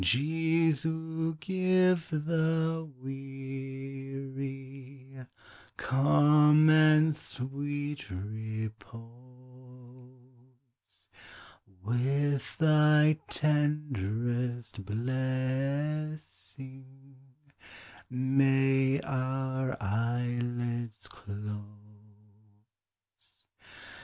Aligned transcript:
Jesu, 0.01 1.35
give 1.35 2.09
the 2.09 2.89
weary 3.03 4.47
Calm 5.77 6.67
and 6.71 7.15
sweet 7.15 8.07
repose; 8.09 9.11
With 11.85 12.57
thy 12.57 13.15
tenderest 13.29 14.83
blessing 14.83 17.17
May 18.09 19.01
our 19.01 19.77
eyelids 19.79 21.07
close. 21.11 21.75